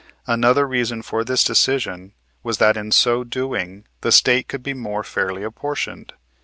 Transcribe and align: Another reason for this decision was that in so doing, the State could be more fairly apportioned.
Another 0.25 0.65
reason 0.67 1.03
for 1.03 1.23
this 1.23 1.43
decision 1.43 2.13
was 2.41 2.57
that 2.57 2.75
in 2.75 2.91
so 2.91 3.23
doing, 3.23 3.85
the 4.01 4.11
State 4.11 4.47
could 4.47 4.63
be 4.63 4.73
more 4.73 5.03
fairly 5.03 5.43
apportioned. 5.43 6.13